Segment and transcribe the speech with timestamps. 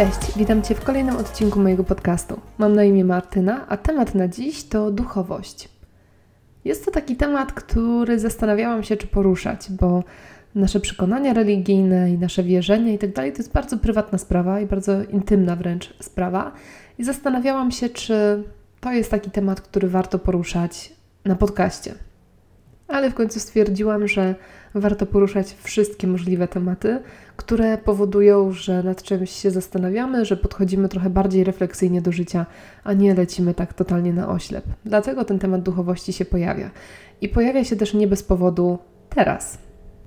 [0.00, 2.40] Cześć, witam Cię w kolejnym odcinku mojego podcastu.
[2.58, 5.68] Mam na imię Martyna, a temat na dziś to duchowość.
[6.64, 10.04] Jest to taki temat, który zastanawiałam się, czy poruszać, bo
[10.54, 15.02] nasze przekonania religijne i nasze wierzenia i tak to jest bardzo prywatna sprawa i bardzo
[15.04, 16.52] intymna wręcz sprawa.
[16.98, 18.44] I zastanawiałam się, czy
[18.80, 20.92] to jest taki temat, który warto poruszać
[21.24, 21.94] na podcaście.
[22.90, 24.34] Ale w końcu stwierdziłam, że
[24.74, 26.98] warto poruszać wszystkie możliwe tematy,
[27.36, 32.46] które powodują, że nad czymś się zastanawiamy, że podchodzimy trochę bardziej refleksyjnie do życia,
[32.84, 34.64] a nie lecimy tak totalnie na oślep.
[34.84, 36.70] Dlatego ten temat duchowości się pojawia.
[37.20, 38.78] I pojawia się też nie bez powodu
[39.08, 39.58] teraz.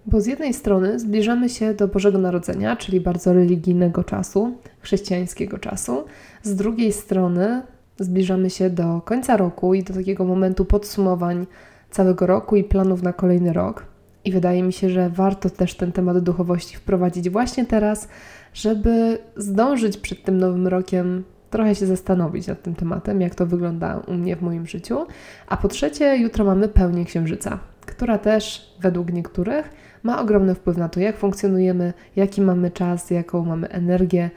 [0.06, 6.06] Bo z jednej strony zbliżamy się do Bożego Narodzenia, czyli bardzo religijnego czasu, chrześcijańskiego czasu,
[6.44, 7.62] z drugiej strony
[8.00, 11.46] zbliżamy się do końca roku i do takiego momentu podsumowań
[11.94, 13.86] całego roku i planów na kolejny rok.
[14.26, 18.08] I wydaje mi się, że warto też ten temat duchowości wprowadzić właśnie teraz,
[18.54, 23.98] żeby zdążyć przed tym nowym rokiem trochę się zastanowić nad tym tematem, jak to wygląda
[24.08, 25.06] u mnie w moim życiu.
[25.48, 29.70] A po trzecie, jutro mamy pełnię księżyca, która też według niektórych
[30.04, 34.30] ma ogromny wpływ na to, jak funkcjonujemy, jaki mamy czas, jaką mamy energię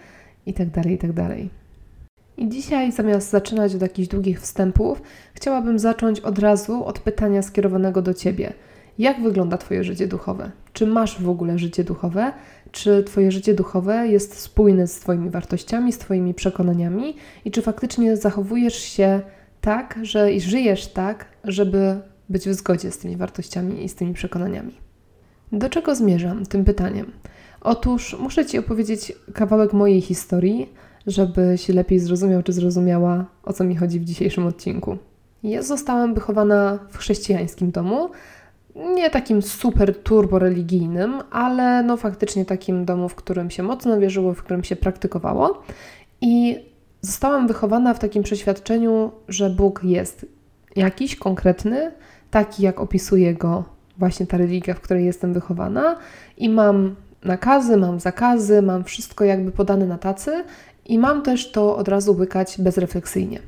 [0.47, 0.71] itd.
[0.71, 1.37] Tak itd.
[2.37, 5.03] I dzisiaj, zamiast zaczynać od jakichś długich wstępów,
[5.35, 8.53] chciałabym zacząć od razu od pytania skierowanego do Ciebie–
[8.99, 10.51] jak wygląda Twoje życie duchowe?
[10.73, 12.33] Czy masz w ogóle życie duchowe?
[12.73, 17.17] Czy Twoje życie duchowe jest spójne z Twoimi wartościami, z Twoimi przekonaniami?
[17.45, 19.21] I czy faktycznie zachowujesz się
[19.61, 24.75] tak, że żyjesz tak, żeby być w zgodzie z tymi wartościami i z tymi przekonaniami?
[25.53, 27.13] Do czego zmierzam tym pytaniem?
[27.61, 30.73] Otóż muszę Ci opowiedzieć kawałek mojej historii,
[31.07, 34.97] żebyś lepiej zrozumiał czy zrozumiała, o co mi chodzi w dzisiejszym odcinku.
[35.43, 38.11] Ja zostałam wychowana w chrześcijańskim domu,
[38.95, 44.35] nie takim super turbo religijnym, ale no faktycznie takim domu, w którym się mocno wierzyło,
[44.35, 45.63] w którym się praktykowało.
[46.21, 46.59] I
[47.01, 50.27] zostałam wychowana w takim przeświadczeniu, że Bóg jest
[50.77, 51.93] jakiś konkretny,
[52.31, 53.65] taki jak opisuje go
[53.99, 55.97] właśnie ta religia, w której jestem wychowana,
[56.37, 60.45] i mam nakazy, mam zakazy, mam wszystko jakby podane na tacy,
[60.89, 63.41] i mam też to od razu łykać bezrefleksyjnie.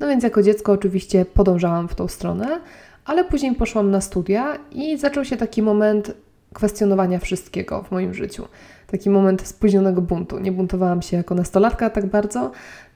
[0.00, 2.60] No więc jako dziecko oczywiście podążałam w tą stronę,
[3.04, 6.14] ale później poszłam na studia i zaczął się taki moment
[6.52, 8.44] kwestionowania wszystkiego w moim życiu.
[8.86, 10.38] Taki moment spóźnionego buntu.
[10.38, 12.50] Nie buntowałam się jako nastolatka tak bardzo,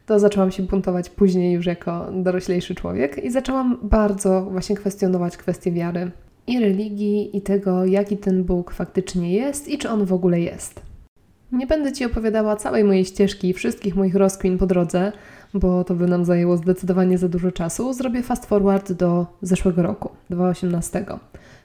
[0.07, 5.73] to zaczęłam się buntować później już jako doroślejszy człowiek i zaczęłam bardzo właśnie kwestionować kwestie
[5.73, 6.11] wiary
[6.47, 10.94] i religii i tego, jaki ten Bóg faktycznie jest i czy on w ogóle jest.
[11.55, 15.13] Nie będę Ci opowiadała całej mojej ścieżki i wszystkich moich rozkmin po drodze,
[15.55, 20.09] bo to by nam zajęło zdecydowanie za dużo czasu, zrobię fast forward do zeszłego roku,
[20.31, 21.05] 2018.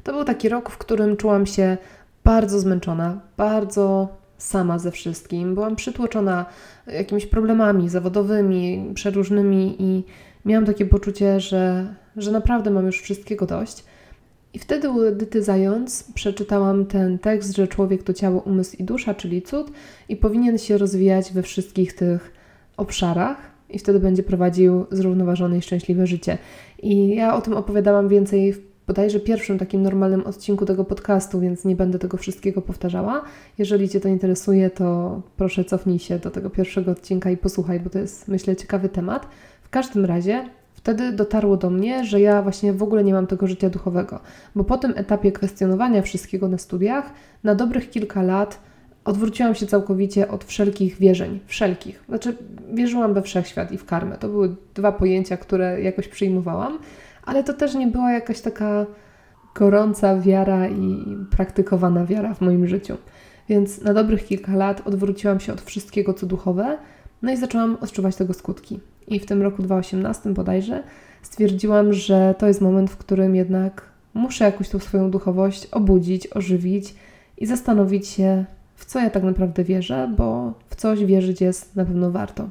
[0.04, 1.78] To był taki rok, w którym czułam się
[2.24, 4.08] bardzo zmęczona, bardzo
[4.38, 5.54] sama ze wszystkim.
[5.56, 6.46] Byłam przytłoczona
[6.88, 10.04] jakimiś problemami zawodowymi, przeróżnymi i
[10.46, 13.84] miałam takie poczucie, że, że naprawdę mam już wszystkiego dość.
[14.54, 19.14] I wtedy u Edyty Zając przeczytałam ten tekst, że człowiek to ciało, umysł i dusza,
[19.14, 19.72] czyli cud,
[20.10, 22.34] i powinien się rozwijać we wszystkich tych
[22.78, 23.38] obszarach
[23.70, 26.38] i wtedy będzie prowadził zrównoważone i szczęśliwe życie.
[26.84, 31.66] I ja o tym opowiadałam więcej w bodajże pierwszym takim normalnym odcinku tego podcastu, więc
[31.66, 33.22] nie będę tego wszystkiego powtarzała.
[33.58, 37.90] Jeżeli Cię to interesuje, to proszę cofnij się do tego pierwszego odcinka i posłuchaj, bo
[37.90, 39.28] to jest, myślę, ciekawy temat.
[39.62, 40.50] W każdym razie
[40.80, 44.20] wtedy dotarło do mnie, że ja właśnie w ogóle nie mam tego życia duchowego,
[44.56, 47.12] bo po tym etapie kwestionowania wszystkiego na studiach,
[47.44, 48.60] na dobrych kilka lat
[49.06, 52.04] odwróciłam się całkowicie od wszelkich wierzeń, wszelkich.
[52.10, 52.38] Znaczy,
[52.74, 54.18] wierzyłam we wszechświat i w karmę.
[54.18, 56.80] To były dwa pojęcia, które jakoś przyjmowałam,
[57.26, 58.86] ale to też nie była jakaś taka
[59.56, 62.98] gorąca wiara i praktykowana wiara w moim życiu.
[63.50, 66.78] Więc na dobrych kilka lat odwróciłam się od wszystkiego, co duchowe,
[67.22, 68.80] no i zaczęłam odczuwać tego skutki.
[69.10, 70.84] I w tym roku 2018 bodajże
[71.22, 73.82] stwierdziłam, że to jest moment, w którym jednak
[74.14, 76.96] muszę jakąś tą swoją duchowość obudzić, ożywić
[77.38, 78.46] i zastanowić się,
[78.76, 82.50] w co ja tak naprawdę wierzę, bo w coś wierzyć jest na pewno warto.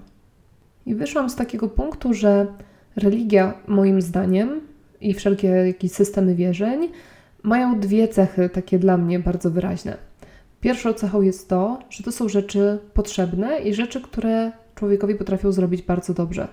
[0.86, 2.46] I wyszłam z takiego punktu, że
[2.96, 4.60] religia, moim zdaniem,
[5.00, 6.88] i wszelkie jakieś systemy wierzeń
[7.42, 9.96] mają dwie cechy takie dla mnie bardzo wyraźne.
[10.60, 15.82] Pierwszą cechą jest to, że to są rzeczy potrzebne i rzeczy, które człowiekowi potrafią zrobić
[15.82, 16.48] bardzo dobrze.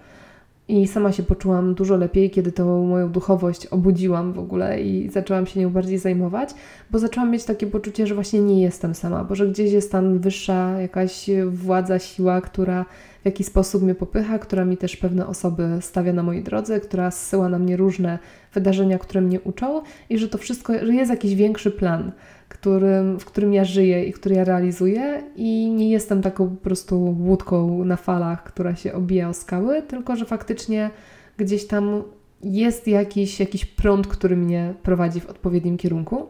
[0.67, 5.45] I sama się poczułam dużo lepiej, kiedy tą moją duchowość obudziłam w ogóle i zaczęłam
[5.45, 6.49] się nią bardziej zajmować,
[6.91, 10.19] bo zaczęłam mieć takie poczucie, że właśnie nie jestem sama, bo że gdzieś jest tam
[10.19, 12.85] wyższa jakaś władza, siła, która
[13.21, 17.11] w jakiś sposób mnie popycha, która mi też pewne osoby stawia na mojej drodze, która
[17.11, 18.19] zsyła na mnie różne
[18.53, 22.11] wydarzenia, które mnie uczą i że to wszystko, że jest jakiś większy plan
[22.49, 27.15] którym, w którym ja żyję i który ja realizuję i nie jestem taką po prostu
[27.19, 30.89] łódką na falach, która się obija o skały, tylko że faktycznie
[31.37, 32.03] gdzieś tam
[32.43, 36.27] jest jakiś, jakiś prąd, który mnie prowadzi w odpowiednim kierunku.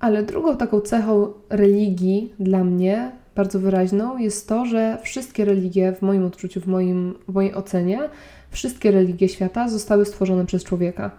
[0.00, 6.02] Ale drugą taką cechą religii dla mnie bardzo wyraźną jest to, że wszystkie religie, w
[6.02, 7.98] moim odczuciu, w, moim, w mojej ocenie,
[8.50, 11.10] wszystkie religie świata zostały stworzone przez człowieka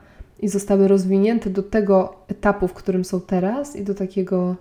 [0.42, 4.56] i zostały rozwinięte do tego etapu, w którym są teraz i do takiego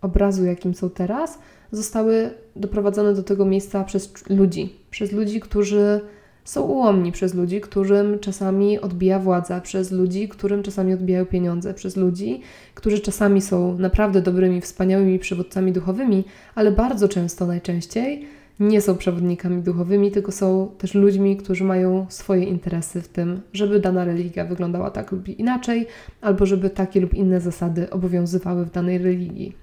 [0.00, 1.38] obrazu, jakim są teraz,
[1.72, 6.00] zostały doprowadzone do tego miejsca przez ludzi, przez ludzi, którzy
[6.44, 11.96] są ułomni, przez ludzi, którym czasami odbija władza, przez ludzi, którym czasami odbijają pieniądze, przez
[11.96, 12.40] ludzi,
[12.74, 16.24] którzy czasami są naprawdę dobrymi, wspaniałymi przywódcami duchowymi,
[16.54, 18.26] ale bardzo często, najczęściej
[18.60, 23.80] nie są przewodnikami duchowymi, tylko są też ludźmi, którzy mają swoje interesy w tym, żeby
[23.80, 25.86] dana religia wyglądała tak lub inaczej,
[26.20, 29.56] albo żeby takie lub inne zasady obowiązywały w danej religii.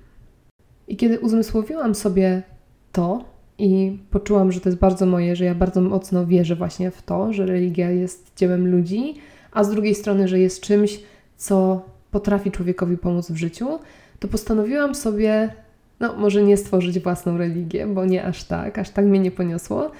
[0.87, 2.43] I kiedy uzmysłowiłam sobie
[2.91, 3.25] to
[3.57, 7.33] i poczułam, że to jest bardzo moje, że ja bardzo mocno wierzę właśnie w to,
[7.33, 9.13] że religia jest dziełem ludzi,
[9.51, 10.99] a z drugiej strony, że jest czymś,
[11.37, 13.79] co potrafi człowiekowi pomóc w życiu,
[14.19, 15.53] to postanowiłam sobie
[15.99, 19.91] no może nie stworzyć własną religię, bo nie aż tak, aż tak mnie nie poniosło,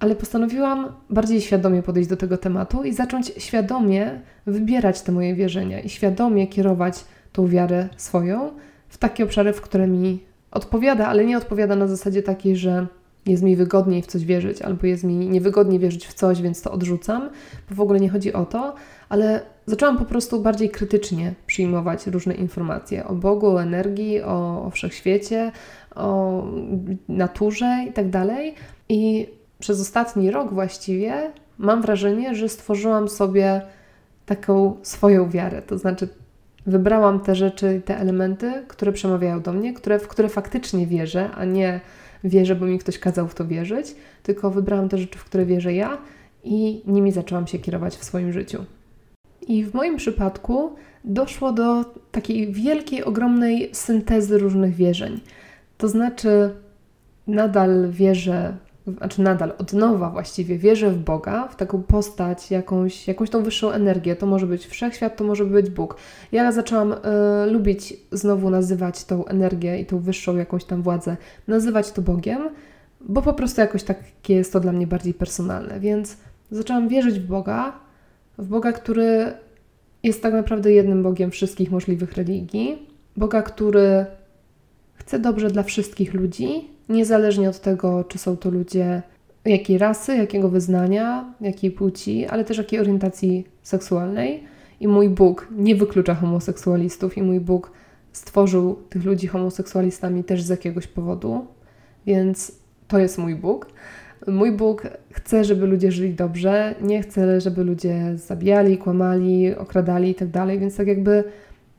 [0.00, 5.80] ale postanowiłam bardziej świadomie podejść do tego tematu i zacząć świadomie wybierać te moje wierzenia
[5.80, 8.50] i świadomie kierować tą wiarę swoją
[8.88, 12.86] w takie obszary, w które mi odpowiada, ale nie odpowiada na zasadzie takiej, że
[13.26, 16.72] jest mi wygodniej w coś wierzyć, albo jest mi niewygodnie wierzyć w coś, więc to
[16.72, 17.30] odrzucam,
[17.70, 18.74] bo w ogóle nie chodzi o to,
[19.08, 24.70] ale zaczęłam po prostu bardziej krytycznie przyjmować różne informacje o Bogu, o energii, o, o
[24.70, 25.52] wszechświecie,
[25.94, 26.44] o
[27.08, 28.10] naturze itd.
[28.10, 28.28] Tak
[28.88, 29.26] I
[29.58, 33.62] przez ostatni rok właściwie mam wrażenie, że stworzyłam sobie
[34.26, 35.62] taką swoją wiarę.
[35.62, 36.08] To znaczy,
[36.66, 41.44] wybrałam te rzeczy, te elementy, które przemawiają do mnie, które, w które faktycznie wierzę, a
[41.44, 41.80] nie
[42.24, 45.74] wierzę, bo mi ktoś kazał w to wierzyć, tylko wybrałam te rzeczy, w które wierzę
[45.74, 45.98] ja
[46.44, 48.64] i nimi zaczęłam się kierować w swoim życiu.
[49.48, 50.72] I w moim przypadku
[51.04, 55.20] doszło do takiej wielkiej, ogromnej syntezy różnych wierzeń.
[55.78, 56.50] To znaczy,
[57.26, 58.56] nadal wierzę,
[58.98, 63.70] znaczy nadal od nowa właściwie wierzę w Boga, w taką postać, jakąś, jakąś tą wyższą
[63.70, 64.16] energię.
[64.16, 65.96] To może być wszechświat, to może być Bóg.
[66.32, 66.96] Ja zaczęłam y,
[67.50, 71.16] lubić znowu nazywać tą energię i tą wyższą jakąś tam władzę,
[71.46, 72.48] nazywać to Bogiem,
[73.00, 75.80] bo po prostu jakoś takie jest to dla mnie bardziej personalne.
[75.80, 76.16] Więc
[76.50, 77.87] zaczęłam wierzyć w Boga,
[78.38, 79.32] w Boga, który
[80.02, 84.06] jest tak naprawdę jednym Bogiem wszystkich możliwych religii, Boga, który
[84.94, 89.02] chce dobrze dla wszystkich ludzi, niezależnie od tego, czy są to ludzie
[89.44, 94.44] jakiej rasy, jakiego wyznania, jakiej płci, ale też jakiej orientacji seksualnej.
[94.80, 97.72] I mój Bóg nie wyklucza homoseksualistów, i mój Bóg
[98.12, 101.46] stworzył tych ludzi homoseksualistami też z jakiegoś powodu,
[102.06, 102.52] więc
[102.88, 103.66] to jest mój Bóg.
[104.28, 110.32] Mój Bóg chce, żeby ludzie żyli dobrze, nie chce, żeby ludzie zabijali, kłamali, okradali itd.
[110.32, 111.24] Tak Więc tak jakby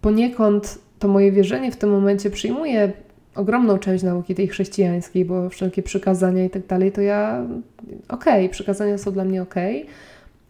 [0.01, 2.91] poniekąd to moje wierzenie w tym momencie przyjmuje
[3.35, 7.45] ogromną część nauki tej chrześcijańskiej, bo wszelkie przykazania i tak dalej, to ja
[8.09, 9.93] okej, okay, przykazania są dla mnie okej, okay,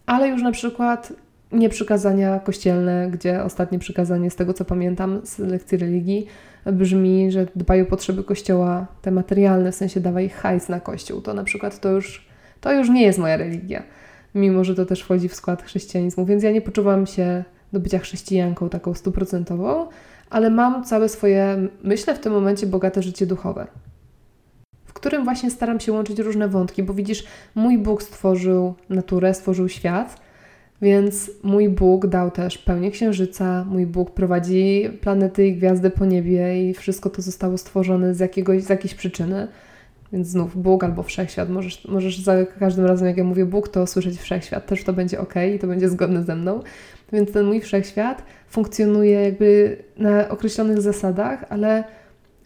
[0.05, 1.13] ale już na przykład
[1.51, 6.25] nie przykazania kościelne, gdzie ostatnie przykazanie z tego co pamiętam z lekcji religii
[6.65, 11.21] brzmi, że dbają o potrzeby kościoła te materialne, w sensie dawaj hajs na kościół.
[11.21, 12.27] To na przykład to już,
[12.61, 13.83] to już nie jest moja religia,
[14.35, 17.99] mimo że to też wchodzi w skład chrześcijanizmu, więc ja nie poczuwam się do bycia
[17.99, 19.87] chrześcijanką taką stuprocentową,
[20.29, 23.67] ale mam całe swoje, myślę w tym momencie, bogate życie duchowe,
[24.85, 27.23] w którym właśnie staram się łączyć różne wątki, bo widzisz,
[27.55, 30.28] mój Bóg stworzył naturę, stworzył świat,
[30.81, 36.69] więc mój Bóg dał też pełnię księżyca, mój Bóg prowadzi planety i gwiazdy po niebie
[36.69, 39.47] i wszystko to zostało stworzone z, jakiegoś, z jakiejś przyczyny.
[40.13, 41.49] Więc znów Bóg albo wszechświat.
[41.49, 44.65] Możesz, możesz za każdym razem, jak ja mówię Bóg, to słyszeć wszechświat.
[44.65, 46.61] Też to będzie ok i to będzie zgodne ze mną.
[47.13, 51.83] Więc ten mój wszechświat funkcjonuje jakby na określonych zasadach, ale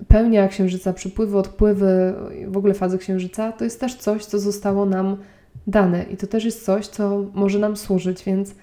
[0.08, 2.14] pełnia księżyca, przypływy, odpływy,
[2.48, 5.18] w ogóle fazy księżyca, to jest też coś, co zostało nam
[5.68, 6.04] dane.
[6.04, 8.56] I to też jest coś, co może nam służyć, więc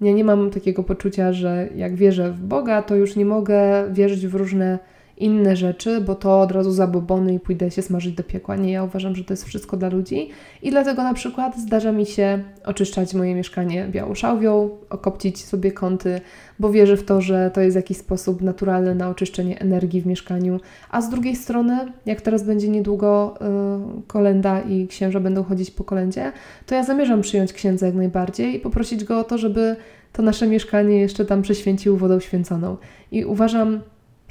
[0.00, 4.26] ja nie mam takiego poczucia, że jak wierzę w Boga, to już nie mogę wierzyć
[4.26, 4.78] w różne
[5.16, 8.56] inne rzeczy, bo to od razu zabobony i pójdę się smażyć do piekła.
[8.56, 10.30] Nie, ja uważam, że to jest wszystko dla ludzi
[10.62, 16.20] i dlatego na przykład zdarza mi się oczyszczać moje mieszkanie białą szałwią, okopcić sobie kąty,
[16.58, 20.60] bo wierzę w to, że to jest jakiś sposób naturalny na oczyszczenie energii w mieszkaniu.
[20.90, 25.84] A z drugiej strony, jak teraz będzie niedługo yy, kolenda i księża będą chodzić po
[25.84, 26.32] kolendzie,
[26.66, 29.76] to ja zamierzam przyjąć księdza jak najbardziej i poprosić go o to, żeby
[30.12, 32.76] to nasze mieszkanie jeszcze tam prześwięcił wodą święconą.
[33.12, 33.80] I uważam,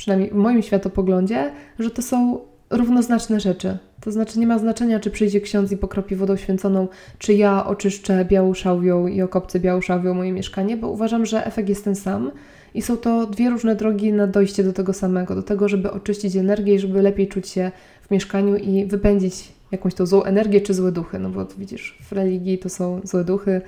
[0.04, 3.78] przynajmniej w moim światopoglądzie, że to są równoznaczne rzeczy.
[4.02, 8.26] To znaczy nie ma znaczenia, czy przyjdzie ksiądz i pokropi wodą święconą, czy ja oczyszczę
[8.26, 12.32] białą szałwią i okopcę białą szałwią moje mieszkanie, bo uważam, że efekt jest ten sam
[12.74, 16.36] i są to dwie różne drogi na dojście do tego samego, do tego, żeby oczyścić
[16.36, 20.74] energię i żeby lepiej czuć się w mieszkaniu i wypędzić jakąś tą złą energię czy
[20.74, 21.20] złe duchy.
[21.20, 23.62] No bo widzisz, w religii to są złe duchy,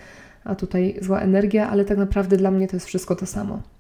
[0.44, 3.75] a tutaj zła energia, ale tak naprawdę dla mnie to jest wszystko to samo.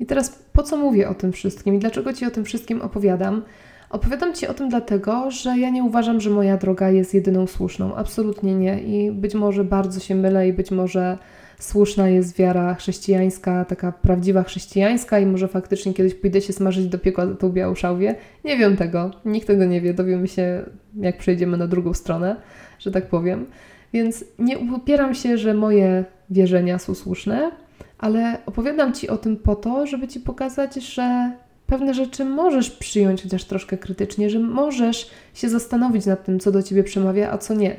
[0.00, 3.42] I teraz po co mówię o tym wszystkim i dlaczego Ci o tym wszystkim opowiadam?
[3.90, 7.94] Opowiadam Ci o tym dlatego, że ja nie uważam, że moja droga jest jedyną słuszną.
[7.94, 8.82] Absolutnie nie.
[8.82, 11.18] I być może bardzo się mylę i być może
[11.58, 16.98] słuszna jest wiara chrześcijańska, taka prawdziwa chrześcijańska i może faktycznie kiedyś pójdę się smażyć do
[16.98, 18.14] piekła za tą białą szałwię.
[18.44, 19.10] Nie wiem tego.
[19.24, 19.94] Nikt tego nie wie.
[19.94, 20.64] Dowiemy się,
[21.00, 22.36] jak przejdziemy na drugą stronę,
[22.78, 23.46] że tak powiem.
[23.92, 27.50] Więc nie upieram się, że moje wierzenia są słuszne,
[27.98, 31.32] ale opowiadam Ci o tym po to, żeby Ci pokazać, że
[31.66, 36.62] pewne rzeczy możesz przyjąć chociaż troszkę krytycznie, że możesz się zastanowić nad tym, co do
[36.62, 37.76] ciebie przemawia, a co nie.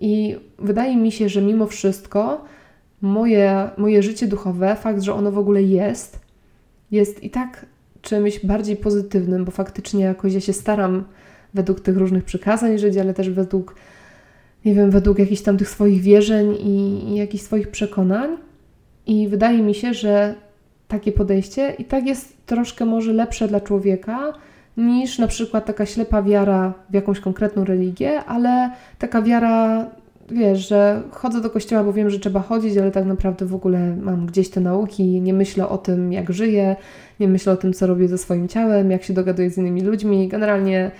[0.00, 2.44] I wydaje mi się, że mimo wszystko
[3.00, 6.20] moje, moje życie duchowe, fakt, że ono w ogóle jest,
[6.90, 7.66] jest i tak
[8.02, 11.04] czymś bardziej pozytywnym, bo faktycznie jakoś ja się staram
[11.54, 13.74] według tych różnych przykazań żyć, ale też według,
[14.64, 18.47] nie wiem, według jakichś tam tych swoich wierzeń i, i jakichś swoich przekonań.
[19.08, 20.34] I wydaje mi się, że
[20.88, 24.32] takie podejście i tak jest troszkę może lepsze dla człowieka
[24.76, 29.86] niż na przykład taka ślepa wiara w jakąś konkretną religię, ale taka wiara,
[30.30, 33.96] wiesz, że chodzę do kościoła, bo wiem, że trzeba chodzić, ale tak naprawdę w ogóle
[33.96, 36.76] mam gdzieś te nauki, nie myślę o tym, jak żyję,
[37.20, 40.28] nie myślę o tym, co robię ze swoim ciałem, jak się dogaduję z innymi ludźmi.
[40.28, 40.90] Generalnie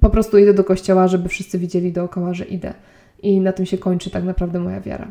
[0.00, 2.74] po prostu idę do kościoła, żeby wszyscy widzieli dookoła, że idę.
[3.22, 5.08] I na tym się kończy tak naprawdę moja wiara.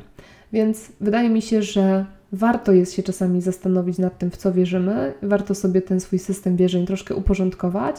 [0.54, 5.14] Więc wydaje mi się, że warto jest się czasami zastanowić nad tym, w co wierzymy,
[5.22, 7.96] warto sobie ten swój system wierzeń troszkę uporządkować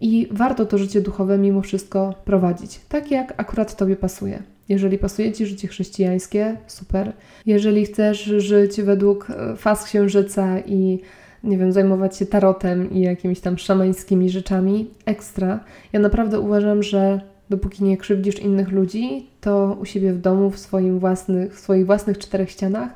[0.00, 4.42] i warto to życie duchowe mimo wszystko prowadzić, tak jak akurat Tobie pasuje.
[4.68, 7.12] Jeżeli pasuje Ci życie chrześcijańskie, super.
[7.46, 11.00] Jeżeli chcesz żyć według e, faz księżyca i
[11.44, 15.60] nie wiem, zajmować się tarotem i jakimiś tam szamańskimi rzeczami, ekstra.
[15.92, 20.58] Ja naprawdę uważam, że dopóki nie krzywdzisz innych ludzi, to u siebie w domu, w,
[20.58, 22.94] swoim własnych, w swoich własnych czterech ścianach,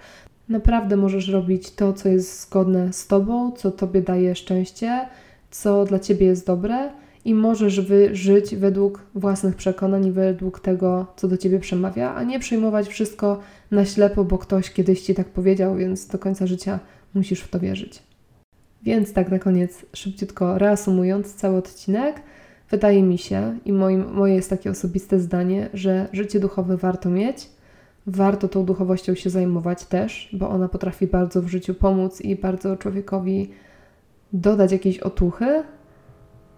[0.49, 5.09] naprawdę możesz robić to, co jest zgodne z Tobą, co Tobie daje szczęście,
[5.51, 6.91] co dla Ciebie jest dobre
[7.25, 7.81] i możesz
[8.13, 13.41] żyć według własnych przekonań i według tego, co do Ciebie przemawia, a nie przyjmować wszystko
[13.71, 16.81] na ślepo, bo ktoś kiedyś Ci tak powiedział, więc do końca życia
[17.15, 18.03] musisz w to wierzyć.
[18.83, 22.23] Więc tak na koniec, szybciutko reasumując cały odcinek,
[22.75, 27.49] wydaje mi się i moim, moje jest takie osobiste zdanie, że życie duchowe warto mieć,
[28.07, 32.77] warto tą duchowością się zajmować też, bo ona potrafi bardzo w życiu pomóc i bardzo
[32.77, 33.51] człowiekowi
[34.33, 35.63] dodać jakieś otuchy.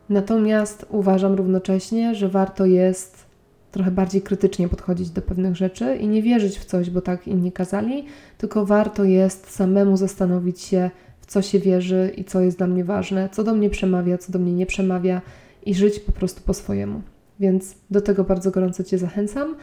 [0.09, 3.27] Natomiast uważam równocześnie, że warto jest
[3.73, 7.53] trochę bardziej krytycznie podchodzić do pewnych rzeczy i nie wierzyć w coś, bo tak inni
[7.53, 8.05] kazali,
[8.39, 12.85] tylko warto jest samemu zastanowić się, w co się wierzy i co jest dla mnie
[12.85, 15.21] ważne, co do mnie przemawia, co do mnie nie przemawia
[15.67, 17.03] i żyć po prostu po swojemu.
[17.41, 19.57] Więc do tego bardzo gorąco Cię zachęcam.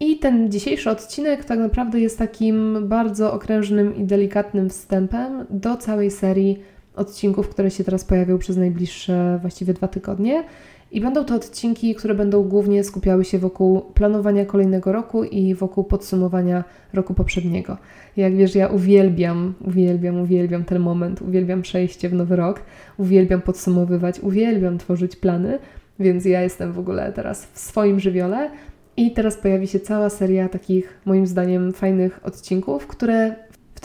[0.00, 6.10] I ten dzisiejszy odcinek tak naprawdę jest takim bardzo okrężnym i delikatnym wstępem do całej
[6.10, 6.58] serii
[6.96, 10.44] odcinków, które się teraz pojawią przez najbliższe właściwie dwa tygodnie.
[10.90, 15.84] I będą to odcinki, które będą głównie skupiały się wokół planowania kolejnego roku i wokół
[15.84, 17.76] podsumowania roku poprzedniego.
[18.16, 22.62] Jak wiesz, ja uwielbiam, uwielbiam, uwielbiam ten moment, uwielbiam przejście w nowy rok,
[22.98, 25.58] uwielbiam podsumowywać, uwielbiam tworzyć plany,
[25.98, 28.50] więc ja jestem w ogóle teraz w swoim żywiole.
[28.96, 33.34] I teraz pojawi się cała seria takich, moim zdaniem, fajnych odcinków, które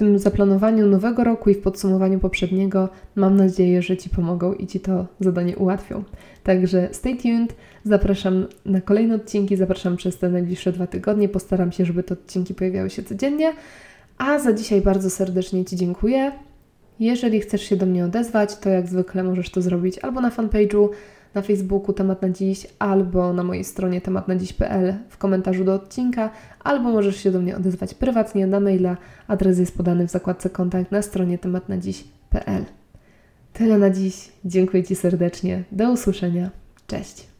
[0.01, 4.79] tym zaplanowaniu nowego roku i w podsumowaniu poprzedniego mam nadzieję, że Ci pomogą i Ci
[4.79, 6.03] to zadanie ułatwią.
[6.43, 11.29] Także stay tuned, zapraszam na kolejne odcinki, zapraszam przez te najbliższe dwa tygodnie.
[11.29, 13.53] Postaram się, żeby te odcinki pojawiały się codziennie.
[14.17, 16.31] A za dzisiaj bardzo serdecznie Ci dziękuję.
[16.99, 20.89] Jeżeli chcesz się do mnie odezwać, to jak zwykle możesz to zrobić albo na fanpage'u,
[21.35, 26.29] na Facebooku Temat na Dziś, albo na mojej stronie tematnadziś.pl w komentarzu do odcinka,
[26.63, 28.97] albo możesz się do mnie odezwać prywatnie na maila.
[29.27, 32.65] Adres jest podany w zakładce kontakt na stronie tematnadziś.pl.
[33.53, 34.31] Tyle na dziś.
[34.45, 35.63] Dziękuję Ci serdecznie.
[35.71, 36.49] Do usłyszenia.
[36.87, 37.30] Cześć.